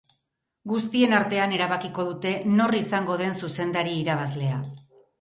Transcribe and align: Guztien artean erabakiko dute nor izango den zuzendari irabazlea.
Guztien 0.71 1.13
artean 1.17 1.53
erabakiko 1.59 2.07
dute 2.09 2.33
nor 2.57 2.77
izango 2.83 3.21
den 3.23 3.39
zuzendari 3.45 3.99
irabazlea. 4.03 4.63